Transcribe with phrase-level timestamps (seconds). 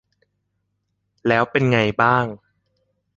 [1.27, 2.25] แล้วเป็นไงบ้าง